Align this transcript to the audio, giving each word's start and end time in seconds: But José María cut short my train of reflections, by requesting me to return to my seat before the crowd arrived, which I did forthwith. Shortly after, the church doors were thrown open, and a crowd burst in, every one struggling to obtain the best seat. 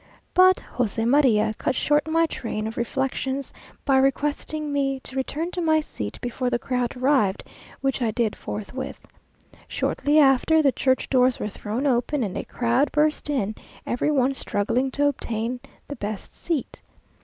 But 0.33 0.63
José 0.77 1.03
María 1.05 1.55
cut 1.59 1.75
short 1.75 2.07
my 2.07 2.25
train 2.25 2.65
of 2.65 2.75
reflections, 2.75 3.53
by 3.85 3.97
requesting 3.97 4.73
me 4.73 4.99
to 5.01 5.15
return 5.15 5.51
to 5.51 5.61
my 5.61 5.79
seat 5.79 6.19
before 6.21 6.49
the 6.49 6.57
crowd 6.57 6.97
arrived, 6.97 7.43
which 7.81 8.01
I 8.01 8.09
did 8.09 8.35
forthwith. 8.35 9.05
Shortly 9.67 10.17
after, 10.17 10.63
the 10.63 10.71
church 10.71 11.07
doors 11.07 11.39
were 11.39 11.49
thrown 11.49 11.85
open, 11.85 12.23
and 12.23 12.35
a 12.35 12.43
crowd 12.43 12.91
burst 12.91 13.29
in, 13.29 13.53
every 13.85 14.09
one 14.09 14.33
struggling 14.33 14.89
to 14.89 15.05
obtain 15.07 15.59
the 15.87 15.95
best 15.97 16.33
seat. 16.33 16.81